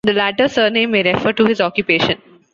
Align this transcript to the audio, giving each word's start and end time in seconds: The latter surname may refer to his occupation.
The 0.03 0.13
latter 0.13 0.47
surname 0.47 0.89
may 0.89 1.03
refer 1.03 1.31
to 1.33 1.45
his 1.45 1.61
occupation. 1.61 2.19